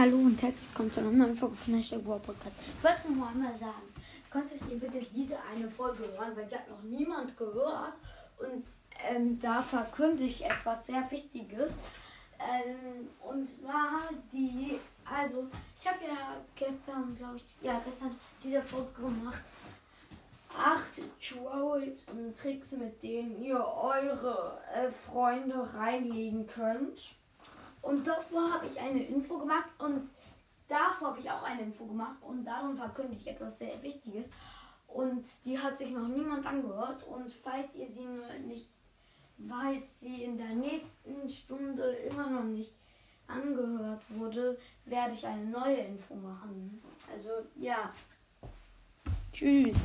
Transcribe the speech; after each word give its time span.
Hallo 0.00 0.16
und 0.16 0.40
herzlich 0.40 0.66
willkommen 0.70 0.90
zu 0.90 1.00
einer 1.00 1.10
neuen 1.10 1.36
Folge 1.36 1.56
von 1.56 1.74
Hashtag 1.74 2.06
War 2.06 2.18
Podcast. 2.20 2.56
Ich 2.58 2.82
wollte 2.82 3.12
nur 3.12 3.28
einmal 3.28 3.52
sagen, 3.58 3.92
konntet 4.32 4.58
ihr 4.70 4.78
bitte 4.78 5.04
diese 5.14 5.36
eine 5.42 5.70
Folge 5.70 6.04
hören, 6.16 6.34
weil 6.34 6.46
die 6.46 6.54
hat 6.54 6.70
noch 6.70 6.82
niemand 6.84 7.36
gehört 7.36 7.92
und 8.38 8.64
ähm, 9.06 9.38
da 9.38 9.60
verkünde 9.60 10.22
ich 10.22 10.42
etwas 10.42 10.86
sehr 10.86 11.06
Wichtiges. 11.10 11.74
Ähm, 12.38 13.10
und 13.20 13.46
zwar 13.46 14.08
die, 14.32 14.80
also 15.04 15.48
ich 15.78 15.86
habe 15.86 15.98
ja 16.02 16.36
gestern, 16.54 17.14
glaube 17.14 17.36
ich, 17.36 17.44
ja 17.60 17.78
gestern 17.84 18.16
diese 18.42 18.62
Folge 18.62 19.02
gemacht. 19.02 19.42
Acht 20.56 21.02
Trolls 21.20 22.06
und 22.08 22.34
Tricks, 22.38 22.72
mit 22.72 23.02
denen 23.02 23.42
ihr 23.42 23.62
eure 23.62 24.62
äh, 24.74 24.90
Freunde 24.90 25.68
reinlegen 25.74 26.46
könnt. 26.46 27.19
Und 27.82 28.06
davor 28.06 28.52
habe 28.52 28.66
ich 28.66 28.80
eine 28.80 29.02
Info 29.02 29.38
gemacht 29.38 29.70
und 29.78 30.08
davor 30.68 31.08
habe 31.08 31.20
ich 31.20 31.30
auch 31.30 31.42
eine 31.42 31.62
Info 31.62 31.86
gemacht 31.86 32.16
und 32.22 32.44
darum 32.44 32.76
verkünde 32.76 33.16
ich 33.16 33.26
etwas 33.26 33.58
sehr 33.58 33.82
Wichtiges. 33.82 34.26
Und 34.86 35.24
die 35.44 35.58
hat 35.58 35.78
sich 35.78 35.92
noch 35.92 36.08
niemand 36.08 36.44
angehört. 36.44 37.02
Und 37.04 37.32
falls 37.32 37.74
ihr 37.74 37.88
sie 37.88 38.04
nur 38.04 38.26
nicht, 38.46 38.68
falls 39.48 39.84
sie 40.00 40.24
in 40.24 40.36
der 40.36 40.54
nächsten 40.54 41.30
Stunde 41.30 41.82
immer 42.08 42.28
noch 42.28 42.44
nicht 42.44 42.72
angehört 43.28 44.02
wurde, 44.08 44.58
werde 44.84 45.14
ich 45.14 45.26
eine 45.26 45.44
neue 45.44 45.76
Info 45.76 46.14
machen. 46.14 46.82
Also 47.12 47.30
ja. 47.56 47.92
Tschüss. 49.32 49.76